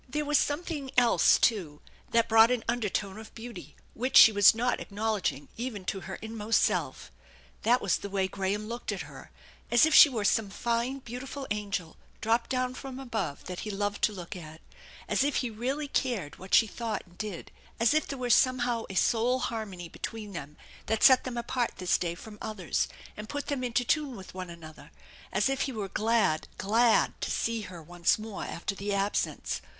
There 0.09 0.25
was 0.25 0.39
something 0.39 0.89
else 0.97 1.37
too 1.37 1.79
that 2.09 2.27
brought 2.27 2.49
an 2.49 2.63
undertone 2.67 3.19
of 3.19 3.31
beauty, 3.35 3.75
which 3.93 4.17
she 4.17 4.31
was 4.31 4.55
not 4.55 4.79
acknowledging 4.79 5.47
even 5.57 5.85
to 5.85 5.99
her 5.99 6.15
inmost 6.23 6.59
self. 6.63 7.11
That 7.61 7.83
was 7.83 7.97
the 7.99 8.09
way 8.09 8.27
Graham 8.27 8.67
looked 8.67 8.91
at 8.91 9.01
her^ 9.01 9.29
ac 9.69 9.87
if 9.87 9.93
she 9.93 10.09
were 10.09 10.25
some 10.25 10.49
fine 10.49 10.97
beautiful 11.01 11.45
angel 11.51 11.97
dropped 12.19 12.49
down 12.49 12.73
from 12.73 12.97
above 12.99 13.43
that 13.43 13.59
he 13.59 13.69
loved 13.69 14.01
to 14.05 14.11
look 14.11 14.35
at; 14.35 14.59
as 15.07 15.23
if 15.23 15.35
he 15.35 15.51
really 15.51 15.87
cared 15.87 16.37
what 16.39 16.55
she 16.55 16.65
thought 16.65 17.03
and 17.05 17.19
did; 17.19 17.51
as 17.79 17.93
if 17.93 18.07
there 18.07 18.17
were 18.17 18.31
somehow 18.31 18.85
a 18.89 18.95
soul 18.95 19.37
harmony 19.37 19.87
between 19.87 20.33
them 20.33 20.57
that 20.87 21.03
set 21.03 21.25
them 21.25 21.37
apart 21.37 21.73
this 21.77 21.99
day 21.99 22.15
from 22.15 22.39
others, 22.41 22.87
and 23.15 23.29
put 23.29 23.45
them 23.49 23.63
into 23.63 23.85
tune 23.85 24.15
with 24.15 24.33
one 24.33 24.49
another; 24.49 24.89
as 25.31 25.47
if 25.47 25.61
he 25.69 25.71
were 25.71 25.87
glad, 25.87 26.47
rtad 26.57 27.13
to 27.21 27.29
see 27.29 27.61
her 27.61 27.83
once 27.83 28.17
more 28.17 28.43
after 28.43 28.73
the 28.73 28.91
absence 28.91 29.61